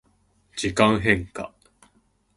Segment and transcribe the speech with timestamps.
[0.55, 1.53] 時間変化